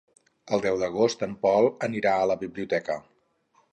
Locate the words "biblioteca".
2.45-2.97